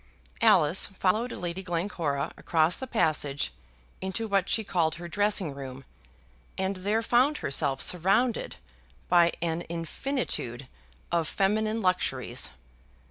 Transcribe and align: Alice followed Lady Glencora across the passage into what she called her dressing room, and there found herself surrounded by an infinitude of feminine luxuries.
Alice 0.41 0.87
followed 0.87 1.31
Lady 1.31 1.61
Glencora 1.61 2.33
across 2.35 2.75
the 2.75 2.87
passage 2.87 3.53
into 4.01 4.27
what 4.27 4.49
she 4.49 4.63
called 4.63 4.95
her 4.95 5.07
dressing 5.07 5.53
room, 5.53 5.85
and 6.57 6.77
there 6.77 7.03
found 7.03 7.37
herself 7.37 7.83
surrounded 7.83 8.55
by 9.09 9.31
an 9.43 9.61
infinitude 9.69 10.67
of 11.11 11.27
feminine 11.27 11.83
luxuries. 11.83 12.49